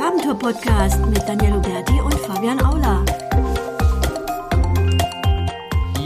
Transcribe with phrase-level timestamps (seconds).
[0.00, 3.04] Farbentour-Podcast mit Daniel Huberti und Fabian Aula.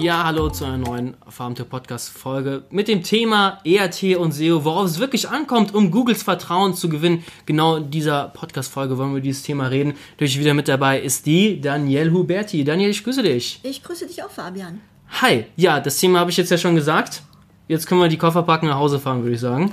[0.01, 5.29] Ja, hallo zu einer neuen Farbentour-Podcast-Folge mit dem Thema ERT und SEO, worauf es wirklich
[5.29, 7.23] ankommt, um Googles Vertrauen zu gewinnen.
[7.47, 9.95] Genau in dieser Podcast-Folge wollen wir über dieses Thema reden.
[10.17, 12.65] Durch wieder mit dabei ist die Daniel Huberti.
[12.65, 13.61] Daniel, ich grüße dich.
[13.63, 14.81] Ich grüße dich auch, Fabian.
[15.23, 17.23] Hi, ja, das Thema habe ich jetzt ja schon gesagt.
[17.69, 19.73] Jetzt können wir die Koffer packen, nach Hause fahren, würde ich sagen.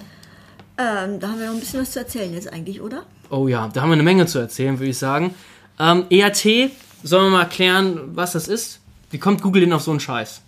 [0.77, 3.03] Ähm, da haben wir noch ein bisschen was zu erzählen jetzt eigentlich, oder?
[3.31, 5.33] Oh ja, da haben wir eine Menge zu erzählen, würde ich sagen.
[5.79, 6.71] Ähm, ERT,
[7.01, 8.81] sollen wir mal erklären, was das ist?
[9.09, 10.41] Wie kommt Google denn auf so einen Scheiß?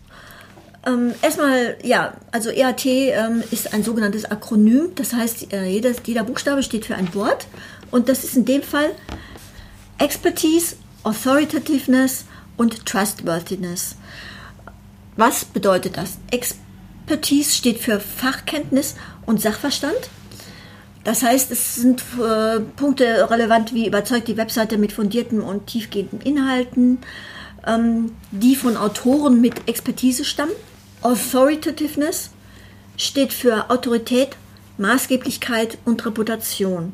[0.85, 4.91] Ähm, erstmal, ja, also EAT ähm, ist ein sogenanntes Akronym.
[4.95, 7.47] Das heißt, äh, jedes, jeder Buchstabe steht für ein Wort.
[7.89, 8.91] Und das ist in dem Fall
[9.97, 12.25] Expertise, Authoritativeness
[12.57, 13.95] und Trustworthiness.
[15.15, 16.17] Was bedeutet das?
[16.31, 18.95] Expertise steht für Fachkenntnis
[19.25, 20.09] und Sachverstand.
[21.03, 26.21] Das heißt, es sind äh, Punkte relevant, wie überzeugt die Webseite mit fundierten und tiefgehenden
[26.21, 26.99] Inhalten,
[27.67, 30.53] ähm, die von Autoren mit Expertise stammen.
[31.01, 32.29] Authoritativeness
[32.95, 34.37] steht für Autorität,
[34.77, 36.93] Maßgeblichkeit und Reputation.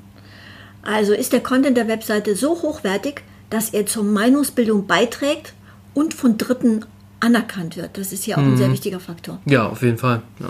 [0.81, 5.53] Also ist der Content der Webseite so hochwertig, dass er zur Meinungsbildung beiträgt
[5.93, 6.85] und von Dritten
[7.19, 7.97] anerkannt wird.
[7.97, 9.39] Das ist ja auch ein sehr wichtiger Faktor.
[9.45, 10.21] Ja, auf jeden Fall.
[10.39, 10.47] Ja.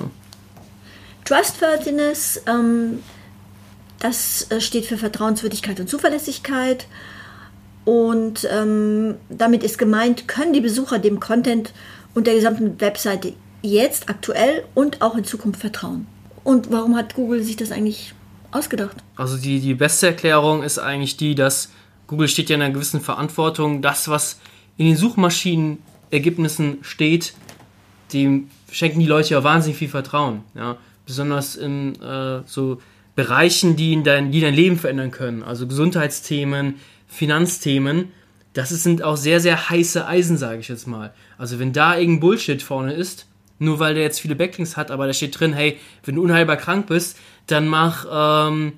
[1.26, 3.00] Trustworthiness, ähm,
[4.00, 6.88] das äh, steht für Vertrauenswürdigkeit und Zuverlässigkeit.
[7.86, 11.74] Und ähm, damit ist gemeint, können die Besucher dem Content
[12.14, 16.08] und der gesamten Webseite jetzt aktuell und auch in Zukunft vertrauen.
[16.44, 18.14] Und warum hat Google sich das eigentlich
[18.52, 18.98] ausgedacht?
[19.16, 21.70] Also die, die beste Erklärung ist eigentlich die, dass
[22.08, 23.82] Google steht ja in einer gewissen Verantwortung.
[23.82, 24.40] Das, was
[24.78, 27.34] in den Suchmaschinenergebnissen steht,
[28.14, 30.44] dem schenken die Leute ja wahnsinnig viel Vertrauen.
[30.56, 30.78] Ja?
[31.06, 32.80] Besonders in äh, so
[33.24, 35.44] Bereichen, die, in dein, die dein Leben verändern können.
[35.44, 36.76] Also Gesundheitsthemen,
[37.08, 38.14] Finanzthemen.
[38.54, 41.14] Das sind auch sehr, sehr heiße Eisen, sage ich jetzt mal.
[41.38, 43.28] Also wenn da irgendein Bullshit vorne ist,
[43.60, 46.56] nur weil der jetzt viele Backlinks hat, aber da steht drin, hey, wenn du unheilbar
[46.58, 47.18] krank bist,
[47.48, 48.74] dann mach, ähm,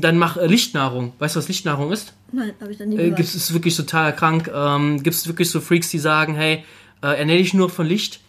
[0.00, 1.14] dann mach äh, Lichtnahrung.
[1.18, 2.12] Weißt du, was Lichtnahrung ist?
[2.30, 3.16] Nein, habe ich noch nie Äh, gehört.
[3.16, 4.50] gibt es wirklich total krank.
[4.54, 6.62] Ähm, gibt es wirklich so Freaks, die sagen, hey,
[7.02, 8.20] äh, ernähr dich nur von Licht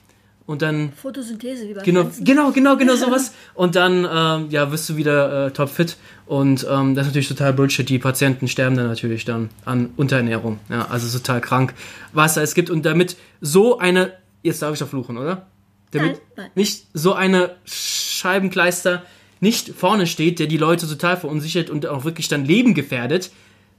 [0.45, 2.25] und dann Photosynthese wie bei Genau, Pflanzen.
[2.25, 3.33] genau, genau, genau sowas.
[3.53, 5.95] Und dann, ähm, ja, wirst du wieder äh, topfit.
[6.25, 7.87] Und ähm, das ist natürlich total Bullshit.
[7.87, 10.59] Die Patienten sterben dann natürlich dann an Unterernährung.
[10.69, 11.73] Ja, also total krank,
[12.11, 12.69] was da es gibt.
[12.69, 15.47] Und damit so eine, jetzt darf ich doch fluchen, oder?
[15.91, 16.49] Damit Nein, nein.
[16.55, 19.03] nicht so eine Scheibenkleister
[19.39, 23.31] nicht vorne steht, der die Leute total verunsichert und auch wirklich dann Leben gefährdet.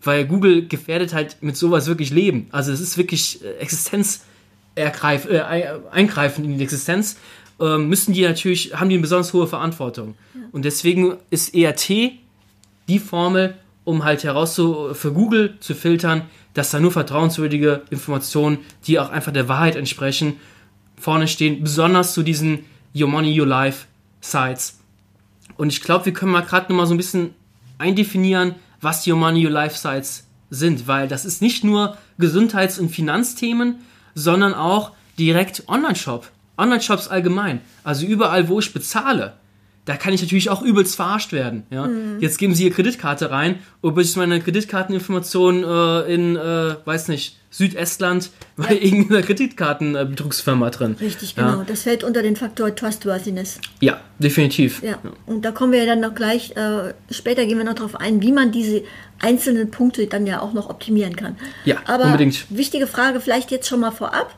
[0.02, 2.48] Weil Google gefährdet halt mit sowas wirklich Leben.
[2.52, 4.20] Also es ist wirklich äh, Existenz
[4.74, 7.16] ergreif, äh, ei- eingreifen in die Existenz,
[7.60, 10.14] ähm, müssen die natürlich, haben die eine besonders hohe Verantwortung.
[10.52, 12.12] Und deswegen ist ERT
[12.88, 16.22] die Formel, um halt herauszu, für Google zu filtern,
[16.54, 20.34] dass da nur vertrauenswürdige Informationen, die auch einfach der Wahrheit entsprechen,
[21.00, 22.64] vorne stehen, besonders zu diesen
[22.94, 23.86] Your Money, Your Life
[24.20, 24.78] Sites.
[25.56, 27.34] Und ich glaube, wir können mal gerade noch mal so ein bisschen
[27.78, 32.90] eindefinieren, was Your Money, Your Life Sites sind, weil das ist nicht nur Gesundheits- und
[32.90, 33.76] Finanzthemen,
[34.14, 36.28] sondern auch direkt Online-Shop.
[36.56, 37.60] Online-Shops allgemein.
[37.82, 39.34] Also überall, wo ich bezahle.
[39.86, 41.64] Da kann ich natürlich auch übelst verarscht werden.
[41.70, 41.88] Ja?
[42.18, 47.08] Jetzt geben Sie Ihre Kreditkarte rein und bis ich meine Kreditkarteninformationen äh, in, äh, weiß
[47.08, 50.96] nicht, Südestland bei irgendeiner Kreditkartenbetrugsfirma drin.
[51.00, 51.50] Richtig, Ja.
[51.52, 51.64] genau.
[51.64, 53.60] Das fällt unter den Faktor Trustworthiness.
[53.80, 54.82] Ja, definitiv.
[54.82, 54.98] Ja.
[55.26, 58.22] Und da kommen wir ja dann noch gleich, äh, später gehen wir noch darauf ein,
[58.22, 58.82] wie man diese
[59.20, 61.36] einzelnen Punkte dann ja auch noch optimieren kann.
[61.64, 62.46] Ja, Aber unbedingt.
[62.50, 64.34] wichtige Frage vielleicht jetzt schon mal vorab.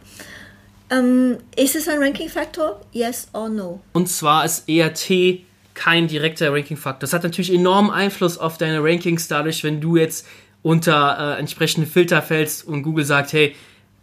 [0.91, 2.81] Ähm, ist es ein Ranking-Faktor?
[2.93, 3.81] Yes or no?
[3.93, 5.41] Und zwar ist ERT
[5.75, 7.01] kein direkter Ranking-Faktor.
[7.01, 10.27] Das hat natürlich enormen Einfluss auf deine Rankings, dadurch, wenn du jetzt
[10.63, 13.55] unter äh, entsprechende Filter fällst und Google sagt, hey,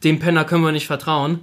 [0.03, 1.39] dem Penner können wir nicht vertrauen,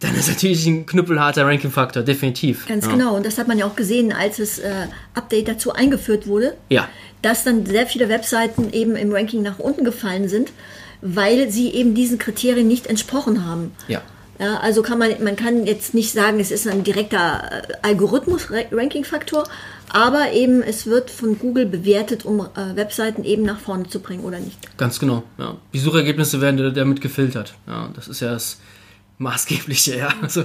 [0.00, 2.66] dann ist natürlich ein knüppelharter Ranking-Faktor, definitiv.
[2.66, 2.92] Ganz ja.
[2.92, 3.16] genau.
[3.16, 6.56] Und das hat man ja auch gesehen, als das äh, Update dazu eingeführt wurde.
[6.68, 6.88] Ja,
[7.22, 10.52] dass dann sehr viele Webseiten eben im Ranking nach unten gefallen sind,
[11.00, 13.72] weil sie eben diesen Kriterien nicht entsprochen haben.
[13.88, 14.02] ja.
[14.38, 19.44] Ja, also kann man, man kann jetzt nicht sagen, es ist ein direkter äh, Algorithmus-Ranking-Faktor,
[19.88, 24.24] aber eben es wird von Google bewertet, um äh, Webseiten eben nach vorne zu bringen
[24.24, 24.76] oder nicht.
[24.76, 25.24] Ganz genau.
[25.38, 25.56] Ja.
[25.72, 27.54] Die Suchergebnisse werden damit gefiltert.
[27.66, 28.58] Ja, das ist ja das
[29.18, 30.08] maßgebliche, ja.
[30.22, 30.44] Also,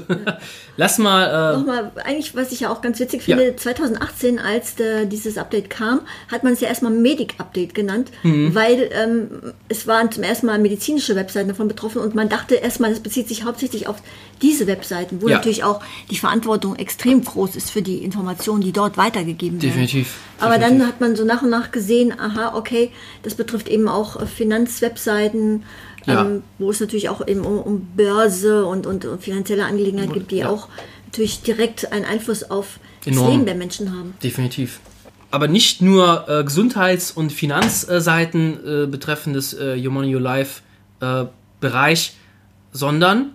[0.77, 1.53] lass mal.
[1.53, 3.55] Äh, Nochmal, eigentlich, was ich ja auch ganz witzig finde, Ja.
[3.57, 8.55] 2018, als der, dieses Update kam, hat man es ja erstmal Medic-Update genannt, Mhm.
[8.55, 12.89] weil ähm, es waren zum ersten Mal medizinische Webseiten davon betroffen und man dachte erstmal,
[12.89, 13.97] das bezieht sich hauptsächlich auf
[14.41, 15.35] diese Webseiten, wo Ja.
[15.37, 19.69] natürlich auch die Verantwortung extrem groß ist für die Informationen, die dort weitergegeben werden.
[19.71, 20.15] definitiv.
[20.39, 20.79] Aber definitiv.
[20.79, 22.91] dann hat man so nach und nach gesehen, aha, okay,
[23.21, 25.63] das betrifft eben auch äh, Finanzwebseiten,
[26.05, 26.25] Ja.
[26.25, 30.31] ähm, wo es natürlich auch eben um, um Börse und, und, und finanzielle Angelegenheiten gibt,
[30.31, 30.49] die Ja.
[30.49, 30.67] auch
[31.05, 33.31] natürlich direkt einen Einfluss auf das Enorm.
[33.31, 34.13] Leben der Menschen haben.
[34.23, 34.79] Definitiv.
[35.31, 40.61] Aber nicht nur äh, Gesundheits- und Finanzseiten äh, betreffendes äh, Your Money, Your Life
[40.99, 41.25] äh,
[41.59, 42.15] Bereich,
[42.71, 43.31] sondern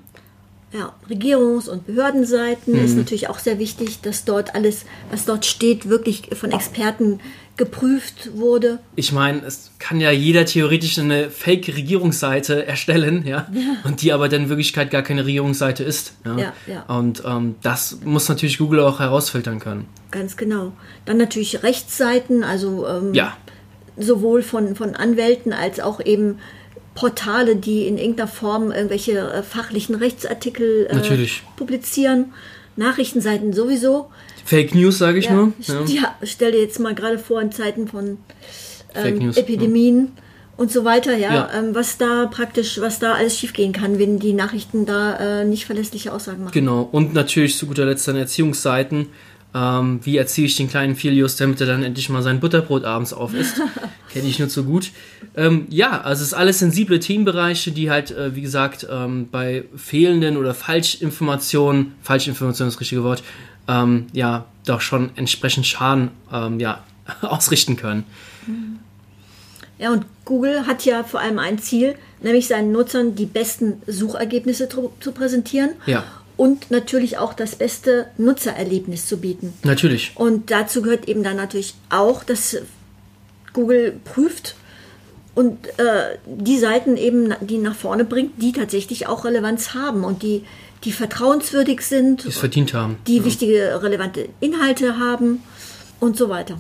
[0.73, 2.99] Ja, Regierungs- und Behördenseiten ist Mhm.
[2.99, 7.21] natürlich auch sehr wichtig, dass dort alles, was dort steht, wirklich von Experten
[7.57, 8.79] geprüft wurde.
[8.95, 13.49] ich meine, es kann ja jeder theoretisch eine Fake-Regierungsseite erstellen, ja?
[13.85, 16.13] und die aber dann in Wirklichkeit gar keine Regierungsseite ist.
[16.25, 16.83] Ja, Ja, ja.
[16.97, 19.87] Und ähm, das muss natürlich Google auch herausfiltern können.
[20.11, 20.73] Ganz genau.
[21.05, 23.37] Dann natürlich Rechtsseiten, also ähm, Ja,
[23.97, 26.39] sowohl von, von Anwälten als auch eben
[26.99, 32.33] Portale, die in irgendeiner Form irgendwelche äh, fachlichen Rechtsartikel äh, publizieren.
[32.75, 34.11] Nachrichtenseiten sowieso.
[34.45, 35.53] Fake News, sage ich Ja, nur.
[35.61, 35.85] Ja.
[35.87, 38.19] ja, stell dir jetzt mal gerade vor, in Zeiten von
[38.97, 40.11] ähm, News, Epidemien
[40.57, 41.51] und so weiter, ja, Ja.
[41.57, 45.67] Ähm, was da praktisch, was da alles schiefgehen kann, wenn die Nachrichten da äh, nicht
[45.67, 46.53] verlässliche Aussagen machen.
[46.53, 49.07] Genau, und natürlich zu guter Letzt dann Erziehungsseiten.
[49.55, 53.13] Ähm, wie erziehe ich den kleinen Filius, damit er dann endlich mal sein Butterbrot abends
[53.13, 53.61] aufisst?
[54.13, 54.91] Kenne ich nur zu gut.
[55.37, 59.65] Ähm, ja, also es ist alles sensible Themenbereiche, die halt, äh, wie gesagt, ähm, bei
[59.75, 63.23] fehlenden oder Falschinformationen, Falschinformation ist das richtige Wort,
[63.69, 66.85] ähm, ja, doch schon entsprechend Schaden ähm, ja,
[67.23, 68.05] ausrichten können.
[69.79, 74.69] Ja, und Google hat ja vor allem ein Ziel, nämlich seinen Nutzern die besten Suchergebnisse
[74.69, 76.05] zu, zu präsentieren Ja,
[76.39, 79.53] und natürlich auch das beste Nutzererlebnis zu bieten.
[79.65, 80.13] natürlich.
[80.15, 82.57] Und dazu gehört eben dann natürlich auch, dass
[83.53, 84.55] Google prüft
[85.35, 90.23] und äh, die Seiten eben, die nach vorne bringt, die tatsächlich auch Relevanz haben und
[90.23, 90.45] die,
[90.85, 92.97] die vertrauenswürdig sind, Die es verdient haben.
[93.07, 95.43] die wichtige, relevante Inhalte haben
[96.01, 96.57] und so weiter.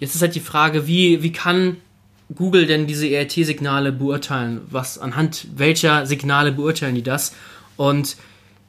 [0.00, 1.76] Jetzt ist halt die Frage, wie, wie kann
[2.34, 4.60] Google denn diese ERT-Signale beurteilen?
[4.70, 7.32] Was anhand welcher Signale beurteilen die das?
[7.76, 8.16] Und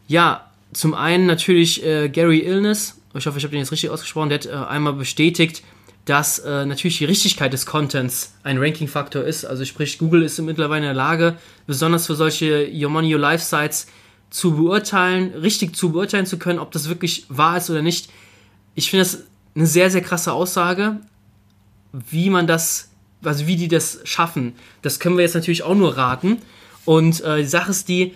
[0.08, 4.30] ja, zum einen natürlich äh, Gary Illness, ich hoffe, ich habe den jetzt richtig ausgesprochen,
[4.30, 5.64] der hat äh, einmal bestätigt,
[6.06, 9.44] dass äh, natürlich die Richtigkeit des Contents ein Ranking-Faktor ist.
[9.44, 13.44] Also sprich, Google ist mittlerweile in der Lage, besonders für solche Your Money, Your Life
[13.44, 13.88] Sites
[14.30, 18.10] zu beurteilen, richtig zu beurteilen zu können, ob das wirklich wahr ist oder nicht.
[18.76, 19.24] Ich finde das
[19.56, 21.00] eine sehr, sehr krasse Aussage.
[21.92, 22.90] Wie man das,
[23.24, 26.38] also wie die das schaffen, das können wir jetzt natürlich auch nur raten.
[26.84, 28.14] Und äh, die Sache ist die,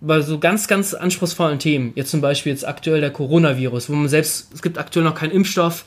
[0.00, 4.08] bei so ganz, ganz anspruchsvollen Themen, jetzt zum Beispiel jetzt aktuell der Coronavirus, wo man
[4.08, 5.84] selbst, es gibt aktuell noch keinen Impfstoff,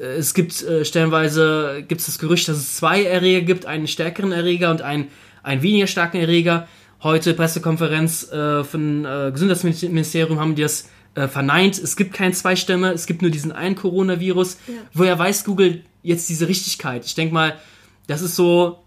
[0.00, 3.86] äh, es gibt äh, stellenweise, gibt es das Gerücht, dass es zwei Erreger gibt, einen
[3.86, 5.08] stärkeren Erreger und einen,
[5.42, 6.66] einen weniger starken Erreger.
[7.02, 11.78] Heute Pressekonferenz äh, von äh, Gesundheitsministerium haben die das äh, verneint.
[11.78, 14.58] Es gibt kein zwei Stämme, es gibt nur diesen einen Coronavirus.
[14.92, 17.04] Woher weiß Google jetzt diese Richtigkeit?
[17.04, 17.56] Ich denke mal,
[18.06, 18.85] das ist so,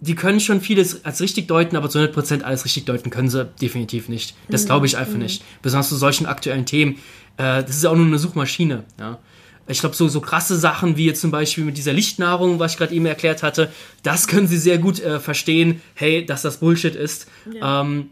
[0.00, 3.44] die können schon vieles als richtig deuten, aber zu 100% alles richtig deuten können sie
[3.60, 4.34] definitiv nicht.
[4.48, 5.42] Das glaube ich einfach nicht.
[5.62, 6.96] Besonders zu solchen aktuellen Themen.
[7.36, 8.84] Äh, das ist ja auch nur eine Suchmaschine.
[8.98, 9.18] Ja.
[9.66, 12.78] Ich glaube, so, so krasse Sachen wie jetzt zum Beispiel mit dieser Lichtnahrung, was ich
[12.78, 13.70] gerade eben erklärt hatte,
[14.02, 17.26] das können sie sehr gut äh, verstehen, hey, dass das Bullshit ist.
[17.60, 18.10] Ähm,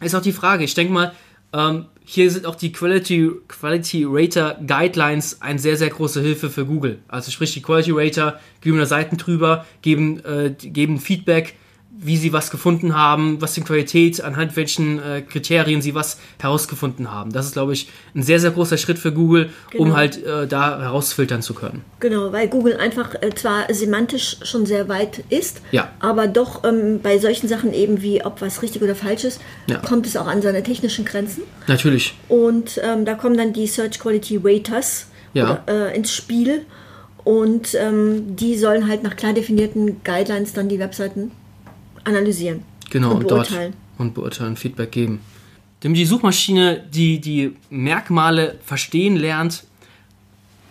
[0.00, 0.62] ist auch die Frage.
[0.62, 1.12] Ich denke mal,
[1.54, 6.66] ähm, hier sind auch die Quality, Quality Rater Guidelines eine sehr, sehr große Hilfe für
[6.66, 6.98] Google.
[7.08, 11.54] Also sprich, die Quality Rater geben da Seiten drüber, geben, äh, geben Feedback,
[11.96, 17.10] wie sie was gefunden haben, was die Qualität, anhand welchen äh, Kriterien sie was herausgefunden
[17.12, 17.32] haben.
[17.32, 19.96] Das ist, glaube ich, ein sehr, sehr großer Schritt für Google, um Genau.
[19.96, 21.82] halt äh, da herausfiltern zu können.
[22.00, 25.90] Genau, weil Google einfach äh, zwar semantisch schon sehr weit ist, Ja.
[26.00, 29.78] aber doch ähm, bei solchen Sachen eben wie ob was richtig oder falsch ist, Ja.
[29.78, 31.44] kommt es auch an seine technischen Grenzen.
[31.68, 32.14] Natürlich.
[32.28, 35.62] Und ähm, da kommen dann die Search Quality Raters Ja.
[35.66, 36.66] oder, äh, ins Spiel.
[37.22, 41.30] Und ähm, die sollen halt nach klar definierten Guidelines dann die Webseiten
[42.04, 42.62] analysieren.
[42.90, 43.74] Genau, und und, dort beurteilen.
[43.98, 45.20] und beurteilen, Feedback geben.
[45.80, 49.64] Damit die Suchmaschine die, die Merkmale verstehen lernt,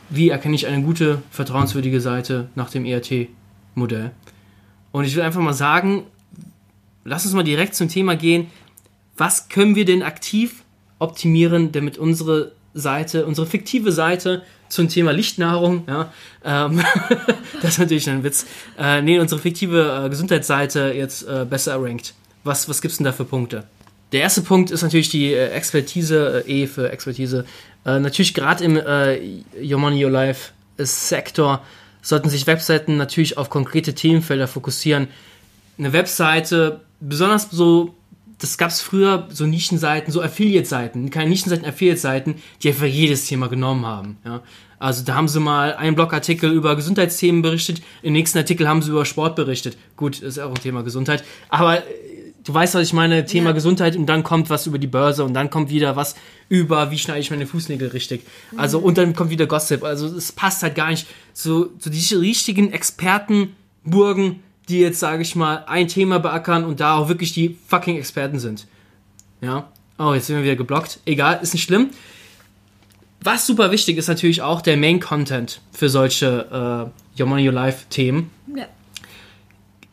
[0.09, 4.11] wie erkenne ich eine gute, vertrauenswürdige Seite nach dem ERT-Modell.
[4.91, 6.03] Und ich will einfach mal sagen,
[7.03, 8.47] lass uns mal direkt zum Thema gehen.
[9.17, 10.63] Was können wir denn aktiv
[10.99, 14.43] optimieren, damit unsere Seite, unsere fiktive Seite
[14.74, 16.12] zum Thema Lichtnahrung, ja,
[16.44, 16.82] ähm,
[17.62, 18.46] das ist natürlich ein Witz,
[18.77, 22.13] äh, nee, unsere fiktive äh, Gesundheitsseite jetzt äh, besser rankt.
[22.44, 23.65] Was, was gibt's denn da für Punkte?
[24.12, 27.46] Der erste Punkt ist natürlich die äh, Expertise, E für Expertise.
[27.86, 31.62] Äh, natürlich gerade im Your Money, Your Life Sektor
[32.01, 35.08] sollten sich Webseiten natürlich auf konkrete Themenfelder fokussieren.
[35.77, 37.96] Eine Webseite, besonders so,
[38.39, 43.47] das gab es früher, so Nischenseiten, so Affiliate-Seiten, keine Nischenseiten, Affiliate-Seiten, die einfach jedes Thema
[43.47, 44.17] genommen haben.
[44.25, 44.41] Ja.
[44.79, 48.91] Also da haben sie mal einen Blogartikel über Gesundheitsthemen berichtet, im nächsten Artikel haben sie
[48.91, 49.77] über Sport berichtet.
[49.95, 51.83] Gut, ist auch ein Thema Gesundheit, aber äh,
[52.43, 53.53] du weißt, was ich meine, Thema ja.
[53.53, 56.15] Gesundheit und dann kommt was über die Börse und dann kommt wieder was
[56.49, 58.23] über, wie schneide ich meine Fußnägel richtig.
[58.57, 58.85] Also mhm.
[58.85, 59.83] und dann kommt wieder Gossip.
[59.83, 61.07] Also es passt halt gar nicht.
[61.33, 66.98] So, so diese richtigen Expertenburgen, die jetzt, sage ich mal, ein Thema beackern und da
[66.98, 68.67] auch wirklich die fucking Experten sind.
[69.41, 69.70] Ja.
[70.00, 71.00] Oh, jetzt sind wir wieder geblockt.
[71.05, 71.89] Egal, ist nicht schlimm.
[73.22, 77.53] Was super wichtig ist natürlich auch der Main Content für solche äh, Your Money Your
[77.53, 78.32] Life Themen.
[78.55, 78.67] Ja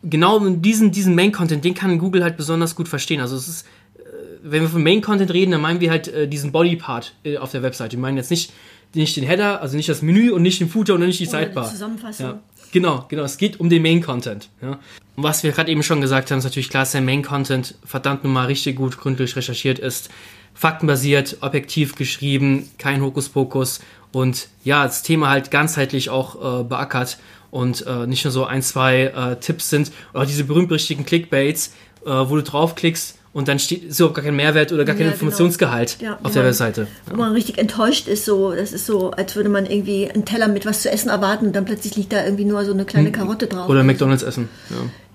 [0.03, 3.21] genau diesen, diesen Main-Content, den kann Google halt besonders gut verstehen.
[3.21, 4.00] Also es ist, äh,
[4.43, 7.62] wenn wir von Main-Content reden, dann meinen wir halt äh, diesen Body-Part äh, auf der
[7.62, 7.97] Webseite.
[7.97, 8.53] Wir meinen jetzt nicht,
[8.95, 11.71] nicht den Header, also nicht das Menü und nicht den Footer und nicht die Sidebar.
[11.71, 12.27] Zusammenfassung.
[12.27, 12.41] Ja.
[12.73, 13.25] Genau, genau.
[13.25, 14.49] Es geht um den Main-Content.
[14.62, 14.79] Ja.
[15.17, 18.25] Und was wir gerade eben schon gesagt haben, ist natürlich klar, dass der Main-Content verdammt
[18.25, 20.11] nochmal richtig gut gründlich recherchiert ist.
[20.55, 23.81] Faktenbasiert, objektiv geschrieben, kein Hokuspokus
[24.12, 27.19] und ja, das Thema halt ganzheitlich auch äh, beackert
[27.50, 31.73] und äh, nicht nur so ein, zwei äh, Tipps sind oder diese berühmt-berüchtigten Clickbaits,
[32.05, 35.07] äh, wo du draufklickst und dann steht ist überhaupt gar kein Mehrwert oder gar kein
[35.07, 35.15] ja, genau.
[35.15, 36.89] Informationsgehalt ja, auf der man, Webseite.
[37.07, 40.49] Wo man richtig enttäuscht ist, so, das ist so, als würde man irgendwie einen Teller
[40.49, 43.07] mit was zu essen erwarten und dann plötzlich liegt da irgendwie nur so eine kleine
[43.07, 43.13] hm.
[43.13, 43.69] Karotte drauf.
[43.69, 44.49] Oder McDonalds essen.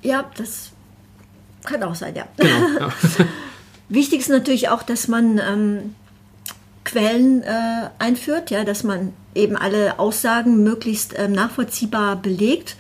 [0.02, 0.10] Ja.
[0.10, 0.72] ja, das
[1.66, 2.26] kann auch sein, ja.
[2.38, 2.90] Genau,
[3.90, 5.96] Wichtig ist natürlich auch, dass man ähm,
[6.86, 12.78] Quellen äh, einführt, ja, dass man eben alle Aussagen möglichst ähm, nachvollziehbar belegt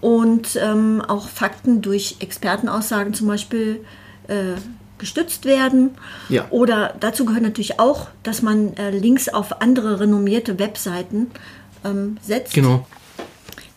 [0.00, 3.84] und ähm, auch Fakten durch Expertenaussagen zum Beispiel
[4.28, 4.54] äh,
[4.98, 5.90] gestützt werden.
[6.28, 6.46] Ja.
[6.50, 11.30] Oder dazu gehört natürlich auch, dass man äh, Links auf andere renommierte Webseiten
[11.84, 12.54] ähm, setzt.
[12.54, 12.86] Genau.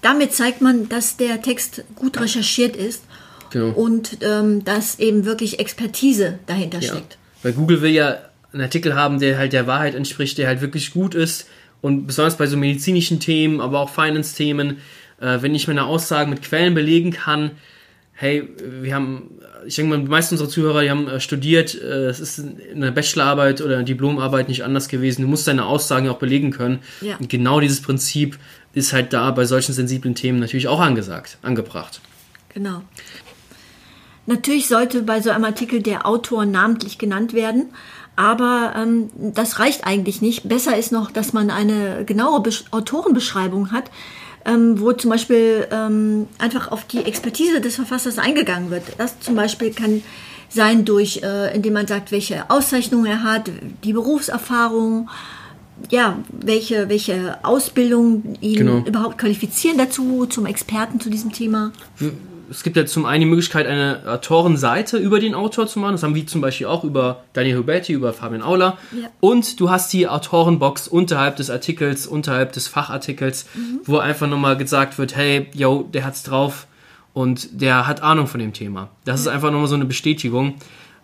[0.01, 3.03] Damit zeigt man, dass der Text gut recherchiert ist
[3.49, 3.69] genau.
[3.73, 6.93] und ähm, dass eben wirklich Expertise dahinter ja.
[6.93, 7.17] steckt.
[7.43, 8.17] Weil Google will ja
[8.53, 11.47] einen Artikel haben, der halt der Wahrheit entspricht, der halt wirklich gut ist.
[11.81, 14.77] Und besonders bei so medizinischen Themen, aber auch Finance-Themen,
[15.19, 17.51] äh, wenn ich meine Aussagen mit Quellen belegen kann,
[18.19, 19.29] hey, wir haben,
[19.67, 22.43] ich denke mal, die meisten unserer Zuhörer, die haben äh, studiert, äh, es ist
[22.73, 25.21] eine Bachelorarbeit oder eine Diplomarbeit nicht anders gewesen.
[25.21, 26.79] Du musst deine Aussagen auch belegen können.
[27.01, 27.17] Ja.
[27.17, 28.39] Und genau dieses Prinzip
[28.73, 32.01] ist halt da bei solchen sensiblen Themen natürlich auch angesagt, angebracht.
[32.49, 32.81] Genau.
[34.25, 37.67] Natürlich sollte bei so einem Artikel der Autor namentlich genannt werden,
[38.15, 40.49] aber ähm, das reicht eigentlich nicht.
[40.49, 43.91] Besser ist noch, dass man eine genaue Be Autorenbeschreibung hat,
[44.47, 48.83] ähm, wo zum Beispiel ähm, einfach auf die Expertise des Verfassers eingegangen wird.
[48.97, 50.01] Das zum Beispiel kann
[50.49, 53.51] sein durch, äh, indem man sagt, welche Auszeichnungen er hat,
[53.83, 55.09] die Berufserfahrung,
[55.89, 58.83] ja, welche, welche Ausbildung ihn genau.
[58.85, 61.71] überhaupt qualifizieren dazu, zum Experten zu diesem Thema
[62.49, 65.93] es gibt ja zum einen die Möglichkeit, eine Autorenseite über den Autor zu machen.
[65.93, 68.77] Das haben wir zum Beispiel auch über Daniel Huberti, über Fabian Auler.
[68.91, 69.09] Ja.
[69.19, 73.81] Und du hast die Autorenbox unterhalb des Artikels, unterhalb des Fachartikels, mhm.
[73.85, 76.67] wo einfach nochmal gesagt wird, hey, yo, der hat's drauf
[77.13, 78.89] und der hat Ahnung von dem Thema.
[79.05, 79.31] Das ja.
[79.31, 80.55] ist einfach nochmal so eine Bestätigung.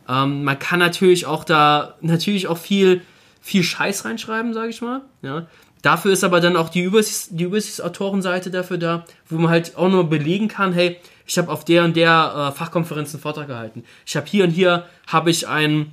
[0.07, 3.01] Ähm, man kann natürlich auch da, natürlich auch viel,
[3.41, 5.01] viel Scheiß reinschreiben, sage ich mal.
[5.21, 5.47] Ja.
[5.83, 9.89] Dafür ist aber dann auch die Übersichts, die Übersichtsautorenseite dafür da, wo man halt auch
[9.89, 10.97] nur belegen kann, hey,
[11.27, 13.83] ich habe auf der und der äh, Fachkonferenz einen Vortrag gehalten.
[14.05, 15.91] Ich habe hier und hier habe ich einen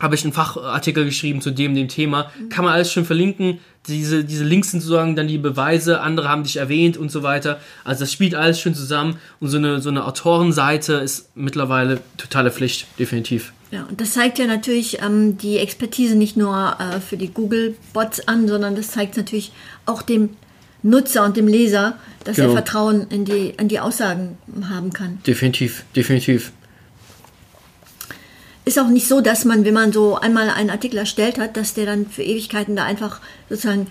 [0.00, 2.30] habe ich einen Fachartikel geschrieben zu dem dem Thema.
[2.50, 3.58] Kann man alles schön verlinken.
[3.88, 7.58] Diese, diese Links sind sozusagen dann die Beweise, andere haben dich erwähnt und so weiter.
[7.84, 12.52] Also das spielt alles schön zusammen und so eine, so eine Autorenseite ist mittlerweile totale
[12.52, 13.52] Pflicht, definitiv.
[13.70, 18.26] Ja, und das zeigt ja natürlich ähm, die Expertise nicht nur äh, für die Google-Bots
[18.26, 19.52] an, sondern das zeigt natürlich
[19.84, 20.30] auch dem
[20.82, 22.48] Nutzer und dem Leser, dass genau.
[22.48, 24.38] er Vertrauen in die, in die Aussagen
[24.70, 25.18] haben kann.
[25.26, 26.52] Definitiv, definitiv.
[28.64, 31.74] Ist auch nicht so, dass man, wenn man so einmal einen Artikel erstellt hat, dass
[31.74, 33.88] der dann für Ewigkeiten da einfach sozusagen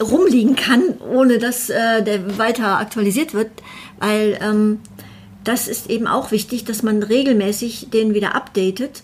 [0.00, 3.50] rumliegen kann, ohne dass äh, der weiter aktualisiert wird,
[3.98, 4.80] weil ähm,
[5.46, 9.02] das ist eben auch wichtig, dass man regelmäßig den wieder updatet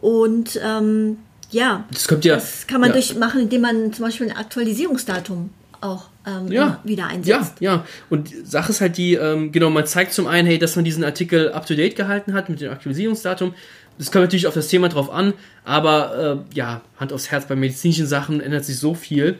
[0.00, 1.18] und ähm,
[1.50, 2.94] ja, das, ja, das kann man ja.
[2.94, 7.54] durchmachen, indem man zum Beispiel ein Aktualisierungsdatum auch ähm, ja, wieder einsetzt.
[7.60, 7.84] Ja, ja.
[8.08, 11.02] Und Sache ist halt die, ähm, genau, man zeigt zum einen, hey, dass man diesen
[11.02, 13.54] Artikel up-to-date gehalten hat mit dem Aktualisierungsdatum.
[13.98, 15.34] Das kommt natürlich auf das Thema drauf an,
[15.64, 19.38] aber äh, ja, Hand aufs Herz, bei medizinischen Sachen ändert sich so viel.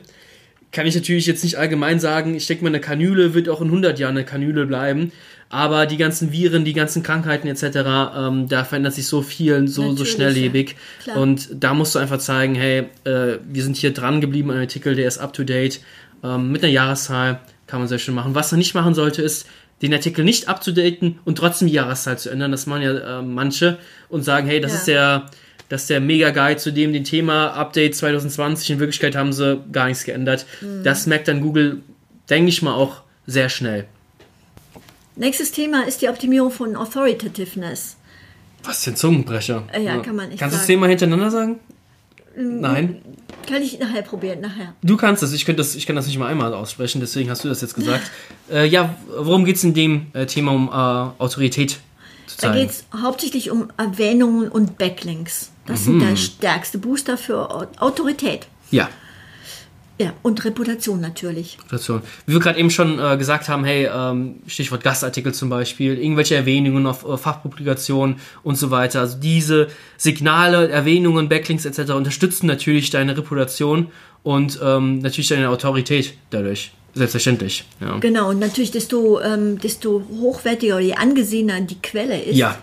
[0.71, 3.67] Kann ich natürlich jetzt nicht allgemein sagen, ich denke mal, eine Kanüle wird auch in
[3.67, 5.11] 100 Jahren eine Kanüle bleiben.
[5.49, 7.63] Aber die ganzen Viren, die ganzen Krankheiten etc.,
[8.17, 10.77] ähm, da verändert sich so viel, so, so schnelllebig.
[11.05, 11.15] ja.
[11.15, 14.95] Und da musst du einfach zeigen, hey, äh, wir sind hier dran geblieben, ein Artikel,
[14.95, 15.81] der ist up to date.
[16.23, 18.33] Ähm, mit einer Jahreszahl kann man sehr schön machen.
[18.33, 19.45] Was man nicht machen sollte, ist,
[19.81, 22.51] den Artikel nicht up to daten und trotzdem die Jahreszahl zu ändern.
[22.51, 24.77] Das machen ja äh, manche und sagen, hey, das Ja.
[24.77, 25.25] ist der,
[25.71, 28.71] das ist der Mega-Guide zu dem, dem Thema Update 2020.
[28.71, 30.45] In Wirklichkeit haben sie gar nichts geändert.
[30.59, 30.83] Mhm.
[30.83, 31.81] Das merkt dann Google,
[32.29, 33.85] denke ich mal, auch sehr schnell.
[35.15, 37.95] Nächstes Thema ist die Optimierung von Authoritativeness.
[38.65, 39.63] Was ist denn Zungenbrecher?
[39.71, 40.67] Äh, ja, kann man nicht Kannst du das.
[40.67, 41.61] Thema hintereinander sagen?
[42.35, 43.01] Nein.
[43.47, 44.75] Kann ich nachher probieren, nachher.
[44.83, 47.45] Du kannst das, ich, könnte das, ich kann das nicht mal einmal aussprechen, deswegen hast
[47.45, 48.11] du das jetzt gesagt.
[48.51, 51.79] äh, ja, worum geht es in dem äh, Thema um äh, Autorität
[52.27, 52.59] zu Da zeigen?
[52.59, 55.51] geht es hauptsächlich um Erwähnungen und Backlinks.
[55.71, 55.85] Das Mhm.
[55.85, 58.47] sind der stärkste Booster für Au- Autorität.
[58.71, 58.89] Ja,
[59.99, 61.57] Ja, und Reputation natürlich.
[61.59, 62.01] Reputation.
[62.25, 66.33] Wie wir gerade eben schon äh, gesagt haben, hey, ähm, Stichwort Gastartikel zum Beispiel, irgendwelche
[66.35, 69.01] Erwähnungen auf äh, Fachpublikationen und so weiter.
[69.01, 71.91] Also diese Signale, Erwähnungen, Backlinks etc.
[71.91, 73.91] unterstützen natürlich deine Reputation
[74.23, 76.71] und ähm, natürlich deine Autorität dadurch.
[76.95, 77.63] Selbstverständlich.
[77.79, 77.99] Ja.
[77.99, 82.57] Genau, und natürlich, desto, ähm, desto hochwertiger oder je angesehener die Quelle ist, ja,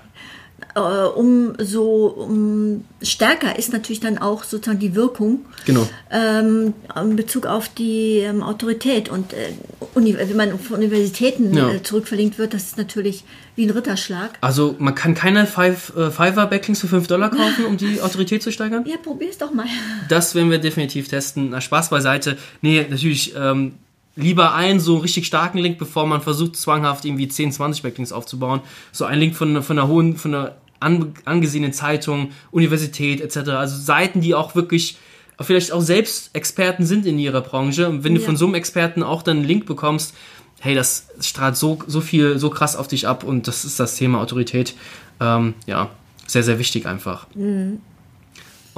[0.74, 5.88] äh, umso um stärker ist natürlich dann auch sozusagen die Wirkung genau.
[6.10, 9.08] ähm, in Bezug auf die ähm, Autorität.
[9.08, 9.52] Und äh,
[9.94, 11.70] wenn man auf Universitäten Ja.
[11.70, 13.24] äh, zurückverlinkt wird, das ist natürlich
[13.56, 14.38] wie ein Ritterschlag.
[14.40, 18.52] Also man kann keine Five, äh, Fiverr-Backlinks für 5 Dollar kaufen, um die Autorität zu
[18.52, 18.84] steigern?
[18.86, 19.66] Ja, probier's doch mal.
[20.08, 21.50] Das werden wir definitiv testen.
[21.50, 22.36] Na, Spaß beiseite.
[22.62, 23.74] Nee, natürlich ähm,
[24.18, 28.60] lieber einen so richtig starken Link, bevor man versucht, zwanghaft irgendwie 10, 20 Backlinks aufzubauen.
[28.92, 33.50] So ein Link von, von einer hohen, von einer an, angesehenen Zeitung, Universität etc.
[33.50, 34.98] Also Seiten, die auch wirklich
[35.40, 37.88] vielleicht auch selbst Experten sind in ihrer Branche.
[37.88, 38.26] Und wenn du Ja.
[38.26, 40.14] von so einem Experten auch dann einen Link bekommst,
[40.60, 43.94] hey, das strahlt so, so viel, so krass auf dich ab und das ist das
[43.94, 44.74] Thema Autorität.
[45.20, 45.90] Ähm, ja,
[46.26, 47.26] sehr, sehr wichtig einfach.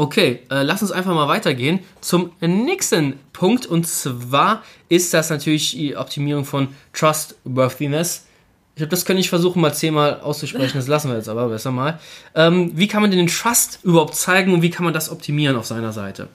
[0.00, 3.66] Okay, äh, lass uns einfach mal weitergehen zum nächsten Punkt.
[3.66, 8.24] Und zwar ist das natürlich die Optimierung von Trustworthiness.
[8.70, 10.78] Ich glaube, das könnte ich versuchen, mal zehnmal auszusprechen.
[10.78, 12.00] Das lassen wir jetzt aber besser mal.
[12.34, 15.54] Ähm, wie kann man denn den Trust überhaupt zeigen und wie kann man das optimieren
[15.56, 16.28] auf seiner Seite?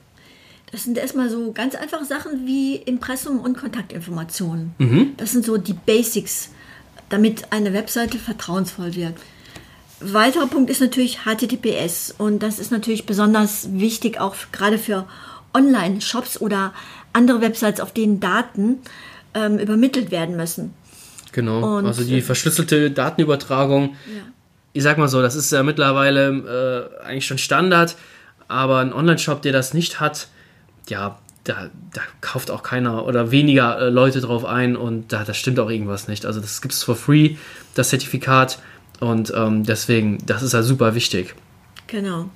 [0.70, 4.76] Das sind erstmal so ganz einfache Sachen wie Impressum und Kontaktinformationen.
[5.16, 6.50] Das sind so die Basics,
[7.08, 9.14] damit eine Webseite vertrauensvoll wird.
[10.00, 15.06] Weiterer Punkt ist natürlich HTTPS und das ist natürlich besonders wichtig auch gerade für
[15.54, 16.74] Online-Shops oder
[17.14, 18.78] andere Websites, auf denen Daten
[19.32, 20.74] ähm, übermittelt werden müssen.
[21.32, 23.96] Genau, Und, also die verschlüsselte Datenübertragung.
[24.72, 27.96] Ich sag mal so, das ist ja mittlerweile äh, eigentlich schon Standard,
[28.48, 30.28] aber ein Online-Shop, der das nicht hat,
[30.88, 35.32] ja, da, da kauft auch keiner oder weniger äh, Leute drauf ein und da, da
[35.32, 36.26] stimmt auch irgendwas nicht.
[36.26, 37.36] Also das gibt es for free,
[37.74, 38.58] das Zertifikat
[39.00, 41.34] und ähm, deswegen, das ist ja super wichtig.
[41.86, 42.30] Genau.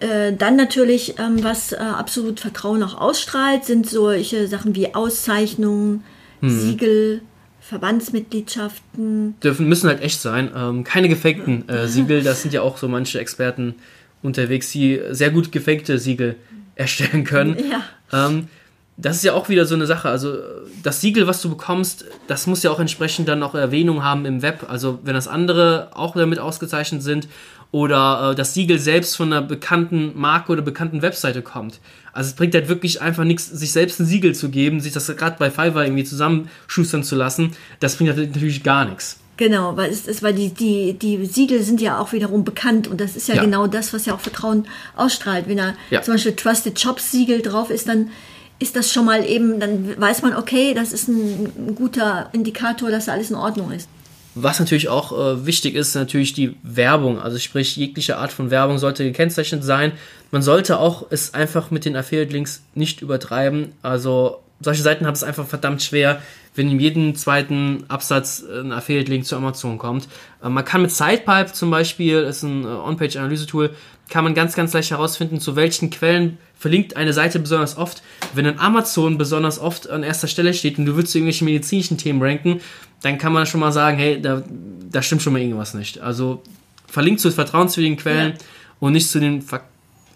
[0.00, 6.04] Äh, dann natürlich, ähm, was äh, absolut Vertrauen auch ausstrahlt, sind solche Sachen wie Auszeichnungen,
[6.44, 7.22] Siegel,
[7.60, 9.36] Verbandsmitgliedschaften.
[9.40, 10.50] Dürfen, müssen halt echt sein.
[10.56, 13.76] Ähm, keine gefakten äh, Siegel, das sind ja auch so manche Experten
[14.22, 16.36] unterwegs, die sehr gut gefakte Siegel
[16.74, 17.56] erstellen können.
[17.70, 18.26] Ja.
[18.26, 18.48] Ähm,
[18.96, 20.08] das ist ja auch wieder so eine Sache.
[20.08, 20.36] Also
[20.82, 24.42] das Siegel, was du bekommst, das muss ja auch entsprechend dann auch Erwähnung haben im
[24.42, 24.66] Web.
[24.68, 27.26] Also wenn das andere auch damit ausgezeichnet sind
[27.70, 31.80] oder äh, das Siegel selbst von einer bekannten Marke oder bekannten Webseite kommt.
[32.12, 35.06] Also es bringt halt wirklich einfach nichts, sich selbst ein Siegel zu geben, sich das
[35.16, 37.52] gerade bei Fiverr irgendwie zusammenschustern zu lassen.
[37.80, 39.18] Das bringt halt natürlich gar nichts.
[39.38, 43.00] Genau, weil es ist, weil die, die, die Siegel sind ja auch wiederum bekannt und
[43.00, 43.42] das ist ja, Ja.
[43.42, 45.48] genau das, was ja auch Vertrauen ausstrahlt.
[45.48, 46.02] Wenn da Ja.
[46.02, 48.10] zum Beispiel Trusted Shops Siegel drauf ist, dann
[48.58, 53.06] ist das schon mal eben, dann weiß man, okay, das ist ein, guter Indikator, dass
[53.06, 53.88] da alles in Ordnung ist.
[54.34, 57.20] Was natürlich auch äh, wichtig ist, natürlich die Werbung.
[57.20, 59.92] Also sprich, jegliche Art von Werbung sollte gekennzeichnet sein.
[60.30, 63.72] Man sollte auch es einfach mit den Affiliate-Links nicht übertreiben.
[63.82, 66.22] Also solche Seiten haben es einfach verdammt schwer,
[66.54, 70.08] wenn in jedem zweiten Absatz ein Affiliate-Link zu Amazon kommt.
[70.42, 73.70] Äh, man kann mit SidePipe zum Beispiel, ist ein äh, On-Page-Analyse-Tool,
[74.12, 78.02] kann man ganz, ganz leicht herausfinden, zu welchen Quellen verlinkt eine Seite besonders oft.
[78.34, 81.96] Wenn ein Amazon besonders oft an erster Stelle steht und du willst zu irgendwelchen medizinischen
[81.96, 82.60] Themen ranken,
[83.00, 84.42] dann kann man schon mal sagen, hey, da,
[84.90, 85.98] da stimmt schon mal irgendwas nicht.
[86.00, 86.42] Also
[86.88, 88.38] verlinkt zu vertrauenswürdigen Quellen Ja.
[88.80, 89.62] und nicht zu den, Ver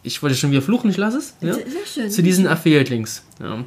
[0.02, 1.34] ich wollte schon wieder fluchen, ich lasse es.
[1.40, 1.54] Ja?
[1.54, 2.10] Sehr- schön.
[2.10, 3.24] Zu diesen Affiliate-Links.
[3.40, 3.64] Ja.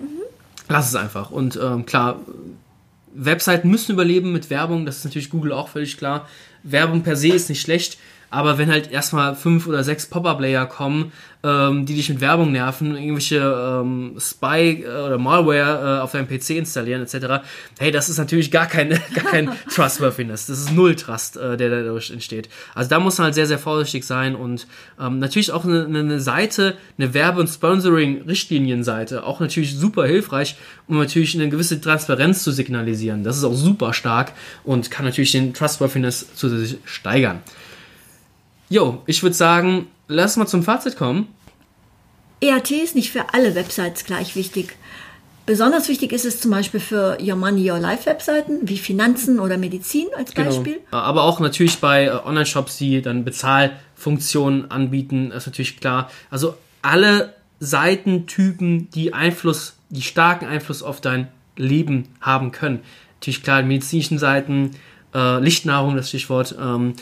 [0.70, 1.32] Lass es einfach.
[1.32, 2.20] Und ähm, klar,
[3.16, 6.30] Webseiten müssen überleben mit Werbung, das ist natürlich Google auch völlig klar.
[6.62, 7.98] Werbung per se ist nicht schlecht,
[8.30, 11.12] Aber wenn halt erstmal fünf oder sechs Pop-Up-Layer kommen,
[11.42, 16.28] ähm, die dich mit Werbung nerven, irgendwelche ähm, Spy äh, oder Malware äh, auf deinem
[16.28, 17.46] PC installieren etc.,
[17.80, 20.48] hey, das ist natürlich gar kein, gar kein Trustworthiness.
[20.48, 22.50] Das ist null Trust, äh, der dadurch entsteht.
[22.76, 24.68] Also da muss man halt sehr, sehr vorsichtig sein und
[25.00, 30.98] ähm, natürlich auch eine, eine Seite, eine Werbe- und Sponsoring-Richtlinienseite, auch natürlich super hilfreich, um
[30.98, 33.24] natürlich eine gewisse Transparenz zu signalisieren.
[33.24, 34.34] Das ist auch super stark
[34.66, 37.42] und kann natürlich den Trustworthiness zusätzlich steigern.
[38.70, 41.28] Jo, ich würde sagen, lass mal zum Fazit kommen.
[42.42, 44.76] EAT ist nicht für alle Websites gleich wichtig.
[45.46, 49.58] Besonders wichtig ist es zum Beispiel für Your Money, Your Life Webseiten wie Finanzen oder
[49.58, 50.50] Medizin als Genau.
[50.50, 50.80] Beispiel.
[50.92, 56.12] Aber auch natürlich bei äh, Online-Shops, die dann Bezahlfunktionen anbieten, ist natürlich klar.
[56.30, 62.82] Also alle Seitentypen, die Einfluss, die starken Einfluss auf dein Leben haben können.
[63.16, 64.72] Natürlich klar, medizinischen Seiten,
[65.14, 66.94] äh, Lichtnahrung, das Stichwort, ähm,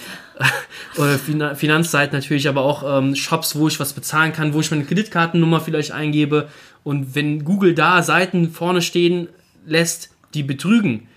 [0.98, 4.72] oder Fin Finanzseiten natürlich, aber auch ähm, Shops, wo ich was bezahlen kann, wo ich
[4.72, 6.50] meine Kreditkartennummer vielleicht eingebe.
[6.84, 9.28] Und wenn Google da Seiten vorne stehen
[9.66, 11.08] lässt, die betrügen,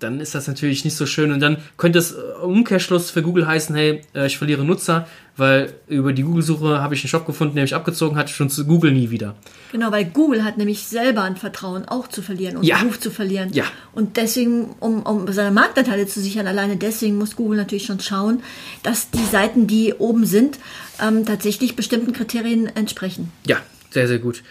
[0.00, 1.32] dann ist das natürlich nicht so schön.
[1.32, 5.72] Und dann könnte es äh, Umkehrschluss für Google heißen, hey, äh, ich verliere Nutzer, weil
[5.88, 8.92] über die Google-Suche habe ich einen Shop gefunden, der mich abgezogen hat, schon zu Google
[8.92, 9.34] nie wieder.
[9.72, 12.78] Genau, weil Google hat nämlich selber ein Vertrauen auch zu verlieren und Ja.
[12.82, 13.52] Ruf zu verlieren.
[13.52, 13.64] Ja.
[13.92, 18.42] Und deswegen, um, um seine Marktanteile zu sichern, alleine deswegen muss Google natürlich schon schauen,
[18.82, 20.58] dass die Seiten, die oben sind,
[21.00, 23.32] ähm, tatsächlich bestimmten Kriterien entsprechen.
[23.46, 23.58] Ja,
[23.90, 24.42] sehr, sehr gut.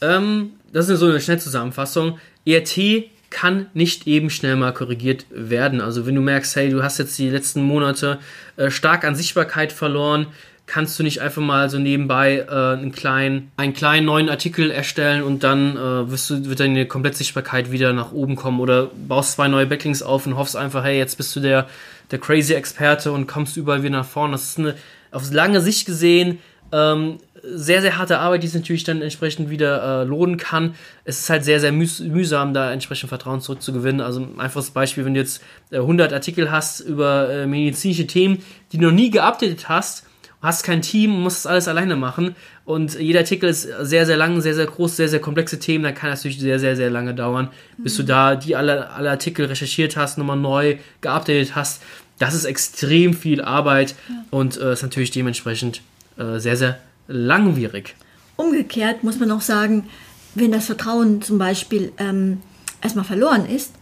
[0.00, 2.18] Ähm, das ist so eine Schnellzusammenfassung.
[2.44, 5.80] ERT kann nicht eben schnell mal korrigiert werden.
[5.80, 8.20] Also wenn du merkst, hey, du hast jetzt die letzten Monate
[8.56, 10.28] äh, stark an Sichtbarkeit verloren,
[10.66, 15.24] kannst du nicht einfach mal so nebenbei äh, einen kleinen, einen kleinen neuen Artikel erstellen
[15.24, 19.48] und dann äh, wirst du, wird deine Komplettsichtbarkeit wieder nach oben kommen oder baust zwei
[19.48, 21.66] neue Backlinks auf und hoffst einfach, hey, jetzt bist du der,
[22.12, 24.32] der crazy Experte und kommst überall wieder nach vorne.
[24.32, 24.76] Das ist eine,
[25.10, 26.38] auf lange Sicht gesehen,
[26.70, 30.74] ähm, sehr, sehr harte Arbeit, die es natürlich dann entsprechend wieder äh, lohnen kann.
[31.04, 34.00] Es ist halt sehr, sehr mühs mühsam, da entsprechend Vertrauen zurückzugewinnen.
[34.00, 38.42] Also ein einfaches Beispiel, wenn du jetzt äh, 100 Artikel hast über äh, medizinische Themen,
[38.72, 40.06] die du noch nie geupdatet hast,
[40.44, 44.40] hast kein Team, musst das alles alleine machen und jeder Artikel ist sehr, sehr lang,
[44.42, 47.14] sehr, sehr groß, sehr, sehr komplexe Themen, dann kann das natürlich sehr, sehr, sehr lange
[47.14, 51.82] dauern, bis du da die alle, alle Artikel recherchiert hast, nochmal neu geupdatet hast.
[52.18, 53.94] Das ist extrem viel Arbeit
[54.30, 55.80] und äh, ist natürlich dementsprechend
[56.18, 56.78] äh, sehr, sehr
[57.08, 57.94] langwierig.
[58.36, 59.86] Umgekehrt muss man auch sagen,
[60.34, 62.38] wenn das Vertrauen zum Beispiel ähm,
[62.82, 63.72] erstmal verloren ist,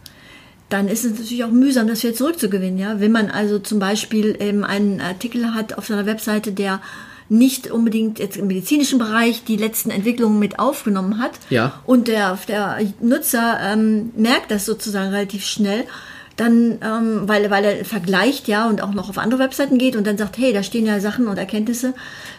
[0.69, 2.77] dann ist es natürlich auch mühsam, das wieder zurückzugewinnen.
[2.79, 2.99] Ja?
[2.99, 6.81] Wenn man also zum Beispiel ähm, einen Artikel hat auf seiner Webseite, der
[7.29, 11.79] nicht unbedingt jetzt im medizinischen Bereich die letzten Entwicklungen mit aufgenommen hat Ja.
[11.85, 15.85] und der, der Nutzer ähm, merkt das sozusagen relativ schnell,
[16.35, 20.07] dann, ähm, weil, weil er vergleicht, ja, und auch noch auf andere Webseiten geht und
[20.07, 21.93] dann sagt, hey, da stehen ja Sachen und Erkenntnisse,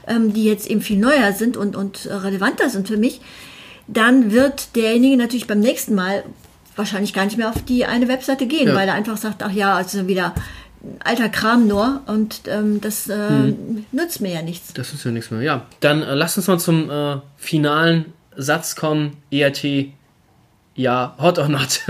[0.08, 3.20] ähm, die jetzt eben viel neuer sind und, und relevanter sind für mich,
[3.86, 6.24] dann wird derjenige natürlich beim nächsten Mal
[6.76, 8.74] wahrscheinlich gar nicht mehr auf die eine Webseite gehen, Ja.
[8.74, 10.34] weil er einfach sagt, ach ja, also wieder
[11.04, 13.54] alter Kram nur und ähm, das äh,
[13.92, 14.72] nützt mir ja nichts.
[14.74, 15.40] Das ist ja nichts mehr.
[15.40, 19.16] Ja, dann äh, lass uns mal zum äh, finalen Satz kommen.
[19.30, 19.64] ERT,
[20.74, 21.80] ja, hot or not.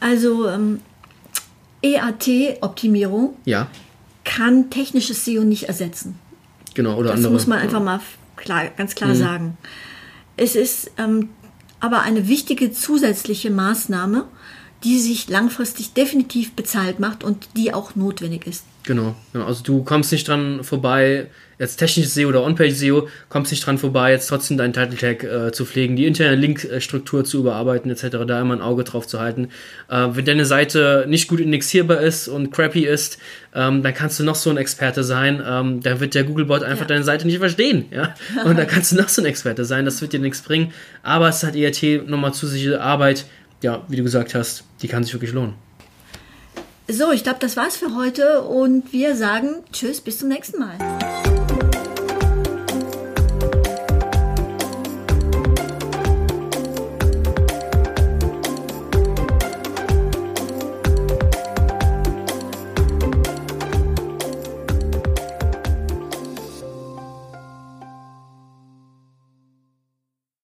[0.00, 0.80] Also ähm,
[1.82, 3.68] EAT-Optimierung ja,
[4.24, 6.18] kann technisches SEO nicht ersetzen.
[6.74, 6.96] genau.
[6.96, 7.32] Oder Das andere.
[7.32, 8.00] muss man einfach mal
[8.36, 9.56] klar, ganz klar sagen.
[10.36, 11.30] Es ist ähm,
[11.80, 14.24] aber eine wichtige zusätzliche Maßnahme,
[14.84, 18.64] die sich langfristig definitiv bezahlt macht und die auch notwendig ist.
[18.84, 19.46] Genau, genau.
[19.46, 21.28] Also du kommst nicht dran vorbei,
[21.58, 25.64] jetzt technisches SEO oder On-Page-SEO, kommst nicht dran vorbei, jetzt trotzdem deinen Title-Tag äh, zu
[25.64, 29.48] pflegen, die interne Link-Struktur zu überarbeiten, etc., da immer ein Auge drauf zu halten.
[29.88, 33.18] Äh, wenn deine Seite nicht gut indexierbar ist und crappy ist,
[33.54, 36.82] ähm, dann kannst du noch so ein Experte sein, ähm, dann wird der Googlebot einfach
[36.84, 36.88] Ja.
[36.88, 38.14] deine Seite nicht verstehen, ja.
[38.44, 40.72] Und dann kannst du noch so ein Experte sein, das wird dir nichts bringen.
[41.02, 43.26] Aber es hat ERT nochmal zusätzliche Arbeit,
[43.62, 45.54] ja, wie du gesagt hast, die kann sich wirklich lohnen.
[46.90, 50.78] So, ich glaube, das war's für heute und wir sagen Tschüss, bis zum nächsten Mal.